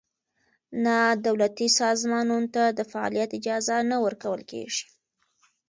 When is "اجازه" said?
3.39-3.75